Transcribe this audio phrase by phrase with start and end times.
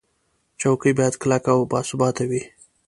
[0.59, 2.43] چوکۍ باید کلکه او باثباته وي.